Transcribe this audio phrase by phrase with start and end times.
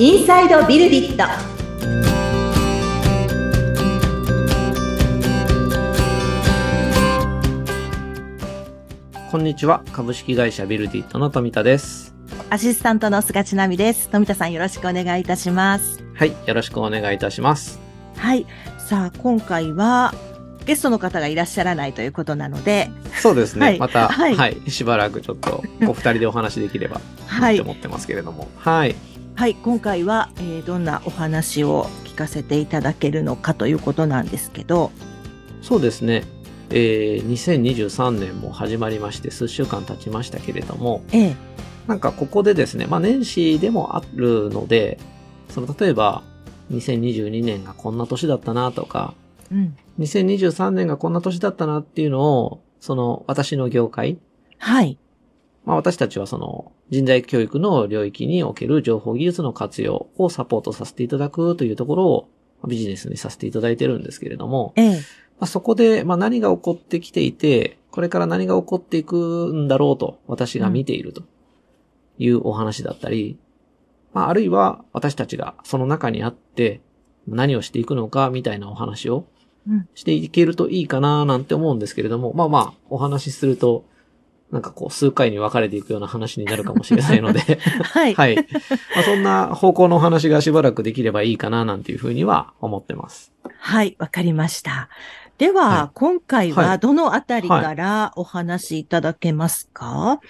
[0.00, 1.24] インサイドビルディット
[9.28, 9.82] こんにちは。
[9.90, 12.14] 株式会社ビルディットの富田です。
[12.48, 16.36] アシスタントの菅千奈美です富田さんよろしくお願いいたしますはい。
[16.46, 17.80] よろしくお願いいたします。
[18.16, 18.46] はい
[18.78, 20.14] さあ今回は
[20.64, 22.88] ゲストの方がいらっしゃらないということなので
[23.20, 23.66] そうですね。
[23.66, 28.48] はいまた、ははいい、しばらくちょっと、お二人でお話できれば、はいと思ってますけれども。
[28.58, 28.94] はい。
[29.38, 34.90] はい今回は、えーどんなお話を聞かせていただけるのかということなんですけど。
[35.62, 36.24] そうですね。
[36.70, 41.36] えー、2023年も始まりまして、数週間経ちましたけれども、ええ。
[41.86, 44.98] なんかここでですね、まあ年始でもあるので、
[45.50, 46.24] その例えば、
[46.72, 49.14] 2022年がこんな年だったなとか、
[49.52, 49.76] うん。
[50.00, 54.18] 2023年がこんな年だったなっていうのを、その私の業界、
[54.58, 54.98] はい
[55.64, 62.28] まあ私たちはその人材教育の領域における情報技術の活用をサポートさせていただくというところを
[62.66, 64.90] ビジネスにさせていただいてるんですけれども、ええ。
[65.38, 71.22] まあ、そこでまあ何が起こってきていて、これから何が起こっていくんだろうと私が見ていると
[72.18, 73.38] いうお話だったり、
[74.12, 76.80] まああるいは私たちがその中にあって
[77.26, 79.26] 何をしていくのかみたいなお話を
[79.68, 79.88] うん。
[79.94, 83.84] していけるといいかななんて思うんですけれども、まあまあお話しすると
[84.50, 87.58] なんかこう数回に分かれていくような話になるかもしれないので、
[87.92, 88.36] はい、はい。
[88.36, 88.42] ま
[89.00, 93.32] あ、そんな方向のお話がしばらくできればいいかななんていうふうには思ってます。
[93.58, 94.88] はい、わかりました。
[95.36, 100.20] では、はい今回ははいどのあたりからお話しいただけますか、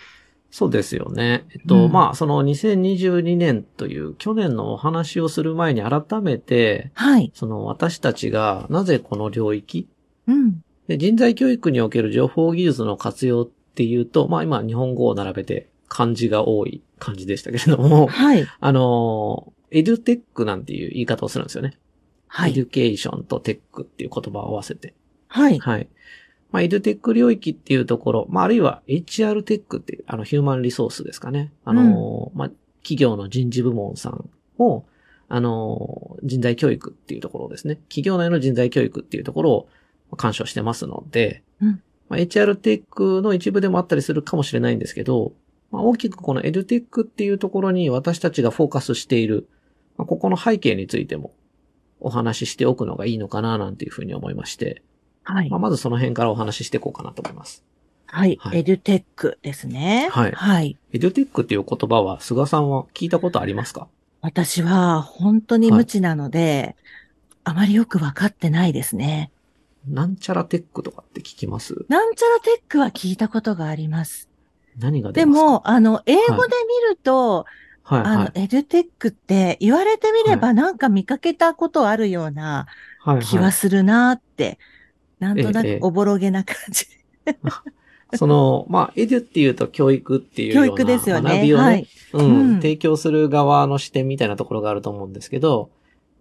[0.51, 1.45] そうですよね。
[1.51, 7.31] えっと、うんまあ、その2022年という去年のお話をする前に改めて、はい。
[7.35, 9.89] その私たちがなぜこの領域？
[10.27, 10.61] うん。
[10.89, 18.45] で人材教育における情報技術の活用っていうと、まあ今日本語を並べて漢字が多い感じでしたけれども、はい。
[18.59, 21.78] あの、 EduTech なんていう言い方をするんですよね。
[22.27, 22.50] はい。
[22.50, 24.94] education と tech っていう言葉を合わせて。
[25.28, 25.61] はい。
[25.61, 25.89] はい。
[26.50, 31.53] まあ、 EduTech 領域っていうところ、まあ、あるいは HR テックっていう、あの、 human resource ですかね。
[31.65, 32.50] あの、まあ、
[32.83, 34.28] 企業の人事部門さん
[34.59, 34.87] を、
[35.28, 37.77] あの、人材教育っていうところですね。
[37.89, 39.69] 企業内の人材教育っていうところ
[40.10, 45.33] を干渉してますので、うんまあ、HR テックの一部でもあったりするかもしれないんですけど、
[45.71, 49.49] まあ、大きくこのエデュテックっていうところに私たちがフォーカスしている、
[49.97, 51.33] まあ、ここの背景についても
[52.01, 54.83] お話ししておくのがいいのかななんていうふうに思いまして、
[55.25, 55.61] はいまあ、。
[55.61, 57.65] まずその辺からお話ししていこうかなと思います。
[58.07, 58.39] はい。
[58.41, 60.09] はいエデュテックですね。
[60.11, 60.79] はいはい。
[60.93, 63.89] エデュテックっていう言葉は、菅さんは聞いたことありますか？
[64.23, 66.75] 私は本当に無知なので、
[67.45, 69.31] あまりよくわかってないですね。
[69.87, 71.87] なんちゃらテックとかって聞きます？
[71.89, 74.28] なんちゃらテックは聞いたことがあります。
[74.78, 76.55] 何がでも、あの、英語で
[76.87, 77.44] 見ると、
[77.83, 78.41] はいあのは、い。
[78.41, 82.66] エデュテックって言われてみればなんか見かけたことあるような
[82.99, 84.59] はい気ははするなって、
[85.19, 86.87] なんとなええくおぼろげな感じ。
[87.45, 87.49] い。
[88.12, 91.31] その、まあ、エデュっていうと教育っていうような教育ですよね。
[91.31, 91.89] 学びをね、はい。
[92.12, 95.71] うん、うん提供する側の視点みたいなところがあると思うんですけど、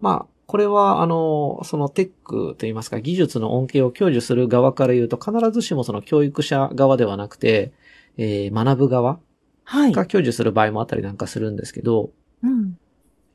[0.00, 7.74] まあ、これは、あの、そのテックといいますか、技術の恩恵を享受する側から言うと、必ずしもその教育者側ではなくて、
[8.16, 9.20] えー学ぶ側
[9.64, 9.92] はい。
[9.92, 12.78] が享受する場合もあったりなんかするんですけど、うん。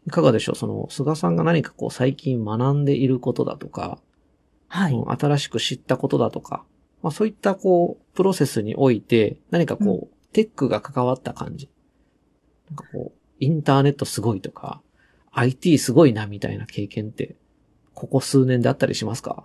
[0.08, 0.56] いかがでしょう？
[0.56, 4.00] その、菅さんが何かこう最近学んでいることだとか、
[4.68, 4.94] はい。
[4.94, 6.66] うん新しく知ったことだとか、
[7.04, 11.70] まあそういったこう、プロセスにおいて、何かこう、テックが関わった感じ。
[12.70, 14.82] なんかこう、インターネットすごいとか、
[15.34, 17.36] IT すごいなみたいな経験って、
[17.94, 19.44] ここ数年であったりしますか？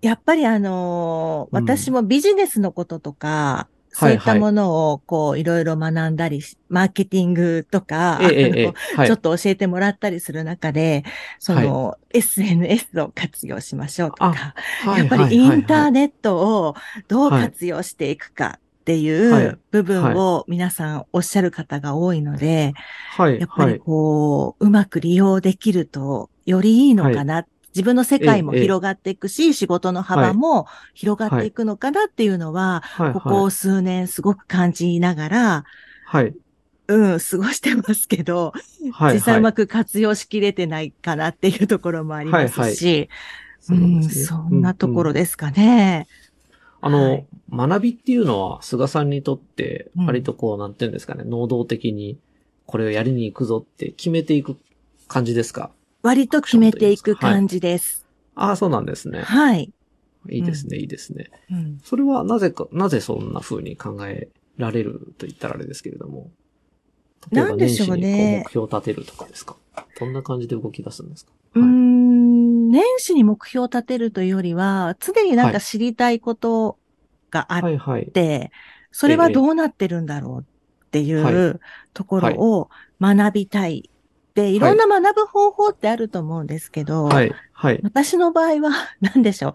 [0.00, 1.64] やっぱりあのーうん。
[1.64, 9.06] 私もビジネスのこととか、そういったものをこういろいろ学んだりし、マーケティングとか、ええ。
[9.06, 11.04] ちょっと教えてもらったりする中で、
[11.38, 14.54] その、SNS を活用しましょうとか、
[14.84, 16.74] はいやっぱりインターネネットを
[17.08, 17.42] どうはい。
[17.44, 19.02] 活用していくかってはい。
[19.02, 22.72] いう部分を皆さんおっしゃる方が多いので、
[23.16, 23.80] はい、やっぱりはい。
[23.80, 27.46] こう、うまく利用できるとよりいいのかな。
[27.74, 33.50] 自分の世界もええ広がっていくし、仕事の幅も広がっていくのかなっていうのは、はい、ここはい。
[33.50, 35.64] 数年すごく感じながら、
[36.06, 36.34] はい、
[36.88, 38.52] うん、過ごしてますけど、
[38.92, 39.14] はい。
[39.14, 43.10] 実際うはいまく活用しきれてないかなっていうところもありますし、
[43.60, 46.06] そん、なところですかね。
[46.80, 50.06] あの、はい学びっていうのは、菅さんにとって、うん。
[50.06, 52.18] 割とこう、なんていうんですかね、能動的に、
[52.66, 54.56] これをやりに行くぞって決めていく
[55.06, 55.70] 感じですか？
[56.02, 58.06] 割と決めていく感じです。
[58.34, 59.22] ああ、そうなんですね。
[59.22, 59.72] はい。
[60.30, 61.30] いいですね、いいですね。
[61.50, 61.78] うん。
[61.82, 64.28] それはなぜか、なぜそんな風に考え
[64.58, 66.30] られると言ったらあれですけれども。
[67.32, 68.42] 例えばなんでしょ年始にこううね。
[68.44, 69.56] 目標を立てるとかですか？
[69.98, 71.32] どんな感じで動き出すんですか？
[71.54, 71.68] はい。
[71.70, 75.54] ん、年始に目標を立てるというよりは、常になんはい。
[75.54, 76.78] か知りたいこと
[77.30, 78.12] があっはいはい。
[78.12, 78.50] て、
[78.90, 80.42] それはどうなってるんだろう
[80.86, 81.60] っていはう
[81.94, 82.70] ところを
[83.00, 83.90] 学びたい。
[84.34, 87.40] で、いろんな学ぶ方法ってあると思うんですけど、はい。
[87.52, 87.82] はい。
[87.82, 88.70] 私の場合は、
[89.00, 89.52] 何でしょう。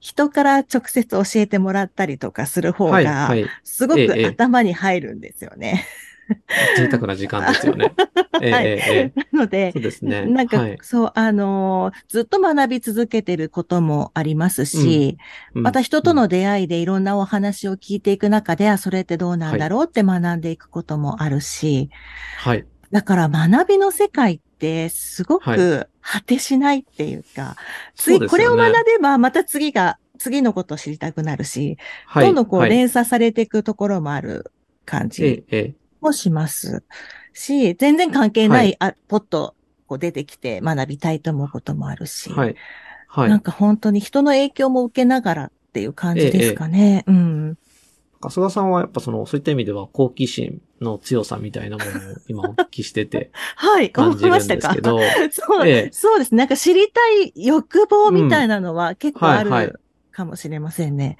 [0.00, 3.14] 人から直接教えてもらったりとかする方はい。
[3.22, 3.54] がは、い。
[3.64, 5.84] すごくええ頭に入るんですよね。
[6.76, 7.92] 贅沢な時間ですよね。
[8.42, 10.26] ええはいええええなのでそ、うですね。
[10.26, 15.16] なんか、はいそう、あのーずっと学び続けてることもありますし、
[15.54, 21.90] うんまた人との出会いでいろんなお話を聞いていく中で、あ、それってどうなんだろうって学んでいくこともあるし、
[22.38, 22.66] はい。
[22.90, 27.56] だから学びの世界ってすごはいく果てしないっていうか、
[27.96, 32.26] 次、そうですよねこれを学べばまた次が、次のことを知りたくなるし、はい。
[32.26, 34.52] どんどんこうはい連鎖されていくところもある
[34.84, 35.76] 感えじ。
[36.04, 36.84] もします
[37.32, 39.54] し、全然関係ない、はあポッと
[39.86, 42.56] こう出てきて学びたいと思うこともあるし、はい。
[43.08, 43.28] はい。
[43.30, 47.04] なんか本当に人の影響も受けながらっていう感じですかね。
[47.06, 47.58] うん。
[48.30, 51.92] 菅さんはやっぱその、そういった意味では好奇心の強さみたいなものを
[52.26, 54.68] 今お聞きしてて はい、思感じるんでいましたか？
[54.70, 54.98] すけど、
[55.30, 56.34] そう、ええそうです。
[56.34, 59.80] なんか知りたい欲望みたいなのは結構ある
[60.10, 61.18] かもしれませんね。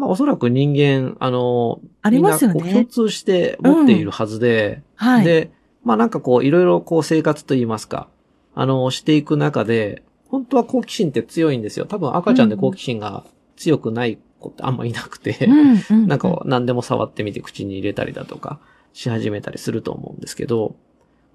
[0.00, 5.24] まあおそらく人間、あの、ありますよねみんなこう共通して持っているはずで、はい。
[5.26, 5.50] で、
[5.84, 8.08] まあなんかこういろいろこう生活といいますか、
[8.54, 11.84] あの、していく中で、本当は好奇心って強いんですよ。
[11.84, 13.24] 多分赤ちゃんで好奇心が
[13.56, 18.58] 強くない子ってあんまいなくて、うんうん なんか何でも触ってみて口に入れたりだとか
[18.94, 20.76] し始めたりすると思うんですけど、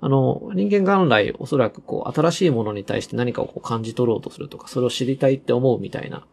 [0.01, 6.25] あの、人間元来おそらくこう新しいものに対して何かをこう感じ取ろうとするとか、それを知りたいって思うみたいな、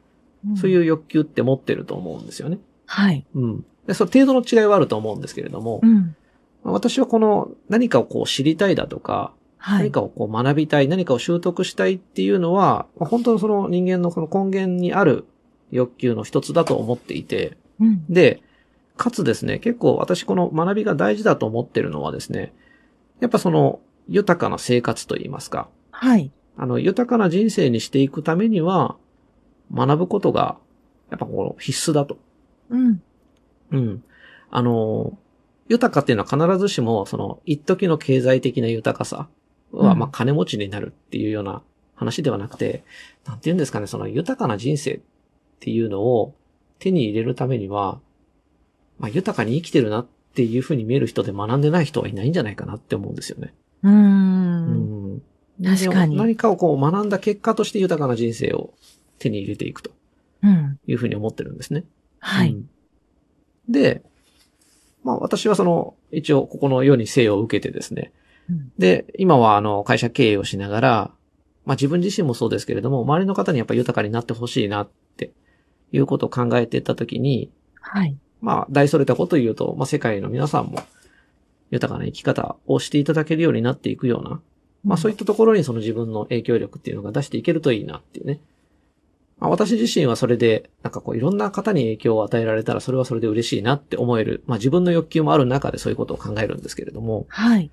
[0.56, 2.58] そういう欲求って持ってると思うんですよね。
[2.86, 3.24] はい。
[3.34, 3.64] うん。
[3.86, 6.14] で、その程度の違いはあると思うんですけれども、うん。
[6.62, 9.84] まあ私はこの何かをこう知りたいだとか、はい。
[9.84, 15.24] 何かをこう学びたい、何かを習得したいっていうのは、まあ本当のその人間のこの根源にある
[15.70, 18.04] 欲求の一つだと思っていて、うん。
[18.08, 18.42] で、
[18.96, 22.52] かつですね、結構私この学びが大事だと思ってるのはですね、
[23.20, 26.30] やっぱその豊かな生活といいますか、はい。
[26.56, 28.96] あの豊かな人生にしていくためには、
[29.72, 30.58] 学ぶことが、
[31.10, 32.18] やっぱこう必須だと。
[32.70, 33.02] うん。
[33.70, 34.04] うん。
[34.50, 35.18] あの、
[35.68, 39.28] 豊かっていうのは必ずしも、その、一時の経済的な豊かさ
[39.72, 41.62] は、うんまあ、金持ちになるっていうような
[41.94, 42.84] 話ではなくて、
[43.24, 45.00] なんて言うんですかね、その豊かな人生っ
[45.60, 46.34] ていうのを
[46.78, 48.00] 手に入れるためには、
[48.98, 53.54] まあ、豊かに生きてるなっていうふうに見える人で学んでない人はいないんじゃないかなって思うんですよね。
[53.82, 53.90] うー。
[53.90, 55.22] うんん。
[55.64, 58.74] 確かに何かをこう学んだ結果として豊かな人生を
[59.22, 59.90] 手に入れていくと
[60.42, 60.78] うん。
[60.86, 61.84] いうふうに思ってるんですね。
[62.18, 62.52] はい。
[62.52, 62.68] うん
[63.68, 64.02] で、
[65.04, 68.12] まあ私はその、一応ここの世に生を受けてですね。
[68.50, 71.10] うんで、今はあの、会社経営をしながら、
[71.64, 75.32] まあ自分自身もそうですけれども、周りの方にやっぱ豊かになってほしいなって
[75.92, 78.16] いうことを考えていったときに、はい。
[78.40, 80.82] まあ大それたことを言うと、まあ世界の皆さんも
[81.70, 84.40] 豊かな生き方をしていただけるようになっていくような、
[84.84, 88.40] まあそういったところにその自分の影響力っていうのが出していけるといいなっていうね。
[89.42, 94.44] まあ私自身はそれで、なんかこういろんな方に影響を与えられたらそれはそれで嬉しいなって思える。
[94.46, 97.68] まあ自分の欲求もある中でそういうことを考えるんですけれども、はい。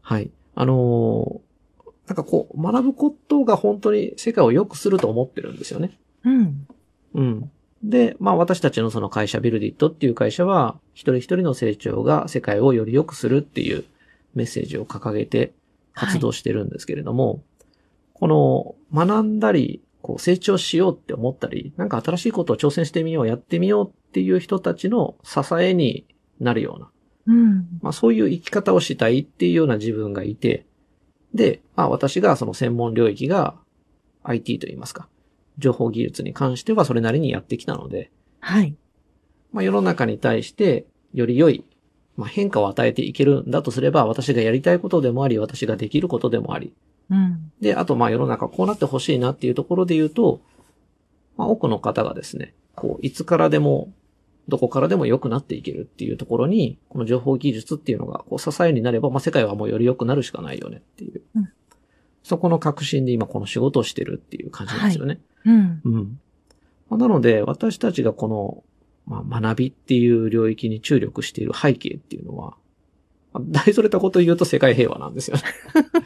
[0.00, 0.30] はい。
[0.54, 1.54] あのー
[2.06, 5.98] なんかこう学ぶことが本当に世界を良くすると思ってるんですよね。
[6.24, 6.66] うん。
[7.14, 7.50] うん。
[7.82, 13.84] で、まあ私たちのその会社ビルディットっていう会社は、一人一人の成長が世界をより良くするっていう
[14.34, 15.52] メッセージを掲げて
[15.94, 17.42] 活動してるんですけれども、
[18.12, 26.06] この学んだり、こう成長しようって思ったり、なんか新しいことを挑戦してみよう、やってみようっていう人たちの支えに
[26.40, 27.66] なるような、うん。
[27.80, 30.66] まあそういう生き方をしたいっていうような自分がいて、
[31.32, 33.54] で、まあ私がその専門領域が
[34.24, 35.08] IT といいますか、
[35.56, 38.76] 情報技術に関してはそれなりにやってきたので、はい。
[39.54, 40.84] まあ世の中に対して
[41.14, 41.64] より良い、
[42.18, 46.74] まあ変化を与えていけるんだとすれば、私がやりたいことでもあり、私ができることでもあり、
[47.10, 47.52] うん。
[47.60, 50.40] で、あとまあ世の中こうなってほしいなっていうところで言うと、
[51.36, 53.92] まあ多くの方がですね、こう、いつからでも、
[54.46, 61.22] どこからでも良くなっていけるっていうところに、この情報技術っていうのがこう支えになれば、まあ世界はもうより良くなるしかないよねっていう。
[61.36, 61.48] うん
[62.24, 65.20] そこの確信で今この仕事をしてるっていう感じなんですよね。
[65.44, 65.80] うん。
[65.84, 66.20] うん。
[66.88, 68.64] まあなので、私たちがこの、
[69.06, 72.63] まあ、学びっていう領域に注力している背景っていうのは、まあ
[73.40, 75.42] 大それたことを言うと世界平和なんですよね。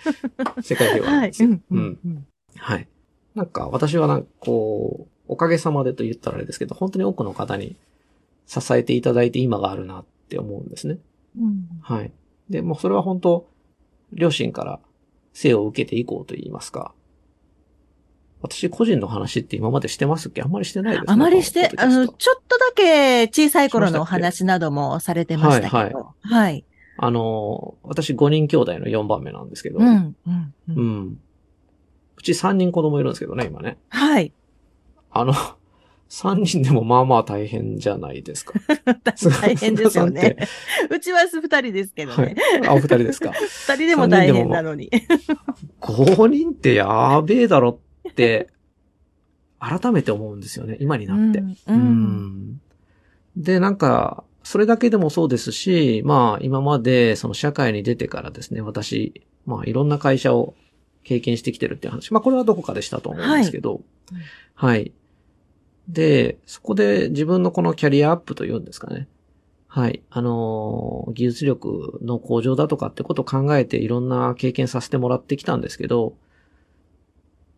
[0.62, 1.28] 世界平和なんはい。
[1.28, 1.49] ですよ。
[1.50, 1.62] うん。
[1.70, 1.99] うん。
[2.04, 2.26] うん。
[2.56, 2.88] はい。
[3.35, 7.76] なんか、私はなんかこう、おかげさまでと言ったらあれですけど、本当に多くの方に
[8.47, 10.99] 支えていただいて今があるなって思うんですね。
[11.38, 11.68] うん。
[11.82, 12.11] はい。
[12.49, 13.47] で、もうそれは本当
[14.12, 14.80] 両親から
[15.35, 16.94] 生を受けていこうと言いますか。
[18.40, 20.42] 私個人の話って今までしてますっけ？
[20.42, 21.12] あんまりしてないですね。
[21.12, 25.76] あまりして、あの、ちちょっとだけ小さい頃のお話などもされてましたけど。
[25.76, 26.04] はいはい。
[26.23, 26.64] はい。
[26.99, 30.14] あの、私5人兄弟の4番目なんですけど、うん、うん、う。
[30.69, 31.21] うんん。
[32.17, 33.78] うち3人子供いるんですけどね、今ね。
[33.88, 34.33] はい。
[35.11, 35.33] あの、
[36.11, 38.55] 3人でもまあまあ大変じゃないですか。
[39.40, 40.37] 大変ですよね。
[40.90, 42.43] うちは二人ですけどはいね。。
[42.67, 43.33] あ、お二人ですか。
[43.69, 44.90] 二人でも大変なのに。
[45.81, 48.49] 5人ってやべえだろって、
[49.61, 51.38] 改めて思うんですよね、今になって。
[51.38, 51.78] うんううん
[52.55, 52.61] ん
[53.37, 60.55] で、なんか、それだけでもそうですし、まあ、今まで、その社会に出てからですね、私、まあ、いろんな会社を
[61.05, 62.14] 経験してきてるっていう話。
[62.14, 63.83] まあ、これはどこかでしたと思うんですけど、
[64.55, 64.93] はい。
[65.87, 69.07] で、そこで自分のこのキャリアアップというんですかね。
[69.67, 70.00] はい。
[70.09, 76.14] あのー技術力の向上だとかってことを考えていろんな経験させてもらってきたんですけど、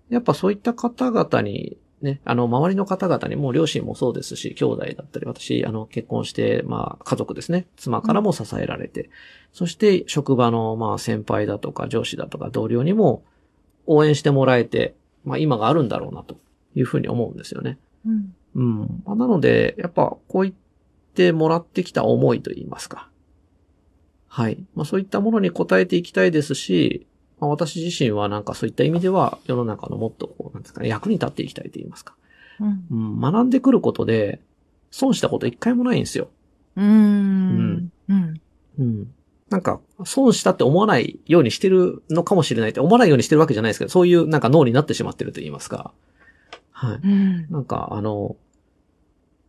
[0.08, 7.66] やっぱそういった方々に、ね、あの、周りの方々にもう両親もそうですし、兄弟だったり、私、あの、結婚して、まあ、家族ですね。
[7.76, 9.10] 妻からも支えられて、
[9.52, 13.22] そして、職場の、まあ、先輩だとか、上司だとか、同僚にも、
[13.86, 16.38] 応援してもらえて、まあ、今があるんだろうな、と
[16.74, 17.78] いうふうに思うんですよね。
[18.06, 19.02] うんうん。
[19.04, 20.54] まあなので、やっぱ、こう言っ
[21.14, 23.08] てもらってきた思いと言いますか。
[24.26, 24.64] はい。
[24.74, 27.06] まあそういったものに応えていきたいですし、
[27.40, 32.14] まあ、私自身はなんかそういった意味では、世の中のもっとこう、なんですかね、役に立っていきたいと言いますか。
[32.60, 33.20] うんうん。
[33.20, 34.40] 学んでくることで、
[34.90, 36.28] 損したこと一回もないんですよ。
[36.76, 37.90] うーん。
[38.08, 38.40] うん。
[38.78, 39.14] うん。
[39.48, 45.92] なんか、損したって思わないようにしてるのかもしれないって、思わないようにしてるわけじゃないですけど、そういうなんか脳になってしまってると言いますか。
[46.70, 47.00] はい。
[47.02, 47.50] うん。
[47.50, 48.36] なんか、あの、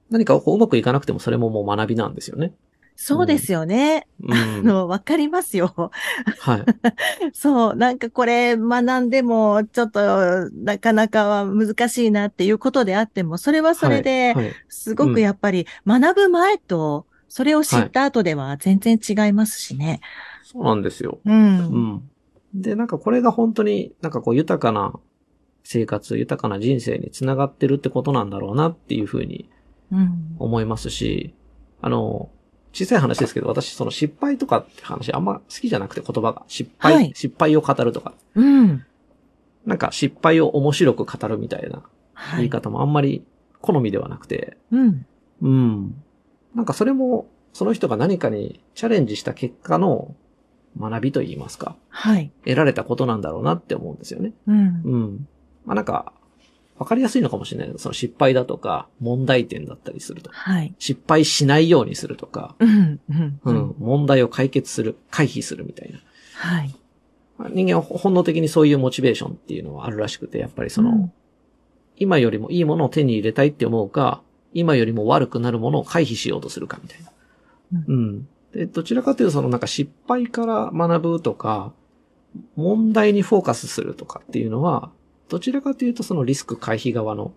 [0.10, 2.53] 何かこううまくいかなくてもそれももう学びなんですよね。
[2.95, 4.07] そうですよね。
[4.21, 4.33] うん。
[4.33, 5.91] あの、わかりますよ。
[6.39, 6.65] はい。
[7.33, 20.01] そう、なんかこれ学んでも、ちょっと、なかなかは難しいなっていうことであっても、それはそれで、はいはいすごくやっぱり学ぶ前と、それを知った後では全然違いますしね。
[20.43, 21.19] そうなんですよ。
[21.24, 21.31] う。
[21.31, 21.57] うん
[21.95, 22.10] ん。
[22.53, 24.93] で、なんかこれが本当になんかこう豊かな
[25.63, 29.50] 生活、豊かな人生につながってるってことなんだろうなっていうふうに
[29.91, 30.36] うん。
[30.39, 31.33] 思いますし、
[31.81, 32.29] あの、
[32.73, 36.43] 小さい話ですけど、私その失敗とかって話あんま好きじゃなくて言葉が。
[36.47, 38.13] 失敗、はい失敗を語るとか。
[38.35, 38.85] うん。
[39.65, 42.37] なんか失敗を面白く語るみたいなはい。
[42.37, 43.23] 言い方もあんまり
[43.61, 45.05] 好みではなくて、うん。
[45.41, 46.03] うん。
[46.55, 50.15] なんかそれも、その人が何かにチャレンジした結果の
[50.79, 52.31] 学びと言いますか、はい。
[52.45, 54.33] 得られたことなんだろうなって思うんですよね。
[54.47, 54.81] うん。
[54.83, 55.27] うん。
[55.65, 56.13] まあなんか、
[56.81, 57.73] わかりやすいのかもしれない。
[57.77, 60.31] その失敗だとか、問題点だったりすると。
[60.33, 60.73] はい。
[60.79, 63.00] 失敗しないようにするとか、うん。
[63.07, 63.39] うん。
[63.43, 63.51] う。
[63.51, 66.00] ん、問題を解決する、回避するみたいな。
[66.33, 66.75] はい。
[67.38, 71.13] まあ人間は本能的にそういうモチベーションっていうのはあるらしくて、やっぱりその、うん
[71.97, 74.23] 今よりもいいものを手に入れたいって思うか、
[74.55, 77.11] 今よりも悪くなるものを回避しようとするかみたいな。
[77.73, 78.27] ううん。
[78.53, 81.73] で、どちらかというとそのなんか失敗から学ぶとか、
[82.55, 84.91] 問題にフォーカスするとかっていうのは、
[85.31, 87.33] どちらかというとそのリスク回避側の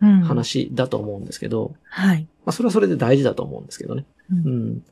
[0.00, 0.20] うん。
[0.20, 2.22] 話だと思うんですけど、はい。
[2.44, 4.04] まあそれはそれで大事だと思うんですけどね。
[4.30, 4.34] う。
[4.34, 4.84] うんん。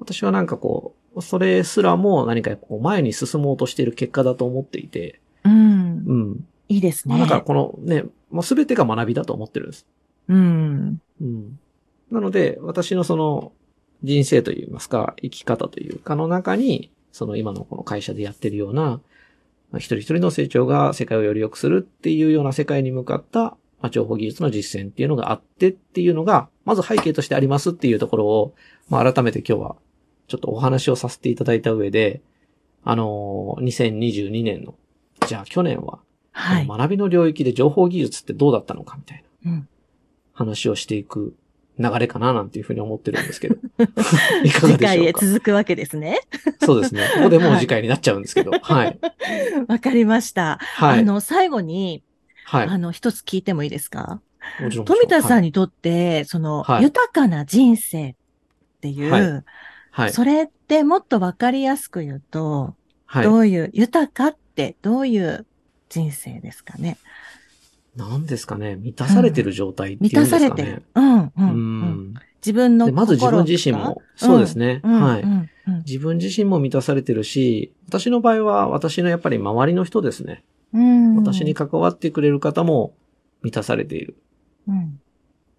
[0.00, 6.04] 私はなんかこう、それすらも何かこう前に進もうとしている結果だと思っていて、うん。
[6.06, 6.46] うん。
[6.68, 7.14] いいですね。
[7.16, 9.86] まあだからこのね、もうすべてが学びだと思ってるんです。
[10.28, 11.00] うん。
[11.20, 11.58] うん。
[12.10, 13.52] なので、私のその
[14.02, 19.00] 人生といいますか、生き方というかの中に、その今のこの会社でやってるような、まあ
[19.76, 28.54] 一人一人の成長が世界をより良くするっていうような世界に向かった、まあ、情報技術の実践っていうのがあってっていうのが、まず背景としてありますっていうところを、
[28.88, 29.76] まあ改めて今日は
[30.26, 32.22] ちょっとお話をさせていただいた上で、
[32.84, 34.74] あのー2022年の、
[35.26, 35.98] じゃあ去年は、
[36.32, 36.66] はい。
[36.66, 39.52] 学びの領域で情報技術ってどうだったのかみたいな。
[39.52, 39.68] うん。
[40.32, 41.34] 話をしていく
[41.78, 43.54] 流れかななんていうふうに思ってるんですけど。
[44.44, 45.26] いかが次回へでしょうか？
[45.26, 46.20] 続くわけですね。
[46.60, 47.08] そうですね。
[47.16, 48.50] ここでもう次回になっちゃうんですけど。
[48.50, 48.98] はい。
[49.68, 50.58] わかりました。
[50.60, 51.00] はい。
[51.00, 52.02] あの、最後に、
[52.44, 52.66] はい。
[52.66, 54.20] あの、一つ聞いてもいいですか？
[54.60, 54.86] もちろん。
[54.86, 55.48] 富田さんに。
[55.48, 58.14] にとって、その、はい豊かな人生っ
[58.80, 59.44] ていう、はい
[59.90, 60.12] はい。
[60.12, 62.74] それってもっとわかりやすく言うと、
[63.06, 63.24] はい。
[63.24, 65.46] どういう、豊かってどういう
[65.88, 66.98] 人生ですかね？
[67.96, 68.76] なんですかね。
[68.76, 70.50] 満たされてる状態ってい満うんですかね。
[70.50, 70.82] たされてる。
[70.94, 71.80] うん、うん、ううん。
[72.10, 72.14] ん。
[72.40, 74.80] 自分のでまず自分自身も、そうですね。
[74.84, 75.22] うん、はい。
[75.22, 75.50] うんうん
[75.86, 80.42] 自分自身も満たされてるし、私の場合は私のやっぱり周りの人ですね。
[80.72, 81.16] うん。
[81.16, 82.94] 私に関わってくれる方も
[83.42, 84.16] 満たされている。
[84.66, 84.98] うん、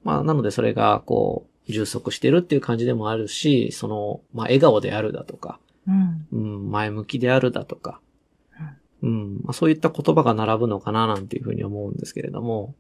[0.03, 6.27] まあ、なのでそれが、こう、充足してるっていう感じでもあるし、その、まあ、笑顔であるだとか、うん。
[6.31, 7.99] うん、前向きであるだとか、
[9.01, 12.75] うん、まあ、そういった言葉が並ぶのかななんていうふうに思うんですけれども、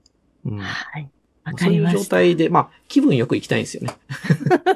[0.45, 1.09] うん、はい。
[1.45, 2.03] わかそういう状。
[2.05, 3.93] 態で、まあ、気分よく行きたいんですよね。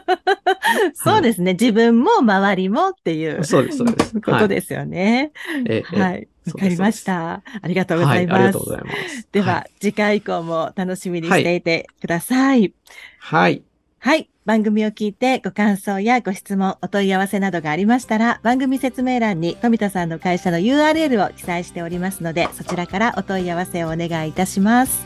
[0.94, 1.54] そうですね。
[1.54, 3.44] 自分も周りもっていう。
[3.44, 4.20] そうです、そうです。
[4.22, 5.32] ことですよね。
[5.68, 6.28] ええはい。
[6.48, 7.42] わかりました。
[7.62, 8.66] ありがとうございはい、ありますがとう。
[8.66, 9.28] ございます。
[9.32, 12.74] では、次回以降も楽しみにしていてください。
[13.20, 13.64] はい。
[14.04, 14.30] はい。
[14.44, 25.06] 番組を聞いてご感想やご質問、お問い合わせなどがありましたら、番組説明欄に富田さんの会社の URL を記載しておりますので、そちらからお問い合わせをお願いいたします。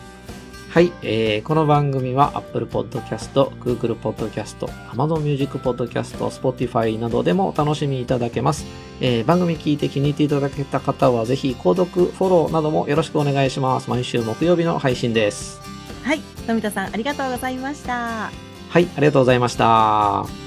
[0.72, 8.66] はい、えー、この番組は Apple Podcast、Google Podcast、Amazon Music Podcast、Spotify などでもお楽しみいただけます。
[9.00, 13.92] えー、番組聞いて気に入っていただけた方はぜひ購読、フォローなどもよろしくお願いします。
[13.92, 15.62] 毎週木曜日の配信です。
[16.02, 16.22] はい。
[16.48, 18.47] 富田さん、ありがとうございました。
[18.70, 20.47] はい、ありがとうございました。